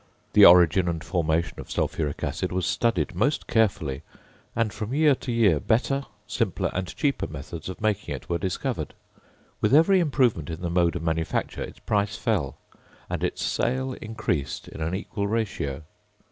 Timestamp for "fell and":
12.15-13.23